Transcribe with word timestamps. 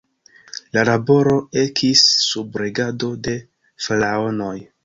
La 0.77 0.85
laboro 0.89 1.35
ekis 1.65 2.03
sub 2.31 2.59
regado 2.65 3.13
de 3.29 3.39
Faraonoj. 3.89 4.57